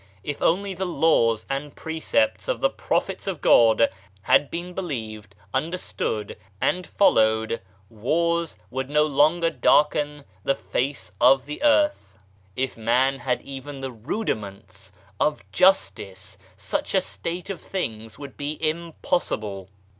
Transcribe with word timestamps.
If 0.23 0.41
only 0.41 0.73
the 0.73 0.83
laws 0.87 1.45
and 1.47 1.75
precepts 1.75 2.47
of 2.47 2.59
the 2.59 2.71
prophets 2.71 3.27
of 3.27 3.39
God 3.39 3.87
had 4.23 4.49
been 4.49 4.73
believed, 4.73 5.35
understood 5.53 6.37
and 6.59 6.87
followed, 6.87 7.61
wars 7.87 8.57
would 8.71 8.89
no 8.89 9.05
longer 9.05 9.51
darken 9.51 10.23
the 10.43 10.55
face 10.55 11.11
of 11.21 11.45
the 11.45 11.61
earth. 11.61 12.17
If 12.55 12.75
man 12.75 13.19
had 13.19 13.43
even 13.43 13.81
the 13.81 13.91
rudiments 13.91 14.91
of 15.19 15.43
justice, 15.51 16.35
such 16.57 16.95
a 16.95 17.01
state 17.01 17.51
of 17.51 17.61
things 17.61 18.17
would 18.17 18.35
be 18.35 18.57
impossible. 18.67 19.69